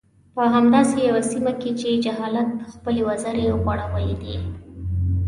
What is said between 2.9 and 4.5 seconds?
وزرې غوړولي دي.